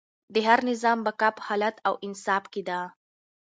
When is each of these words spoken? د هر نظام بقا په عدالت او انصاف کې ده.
د 0.33 0.35
هر 0.47 0.59
نظام 0.69 0.97
بقا 1.07 1.29
په 1.37 1.41
عدالت 1.49 1.75
او 1.87 1.93
انصاف 2.07 2.43
کې 2.53 2.61
ده. 2.69 2.79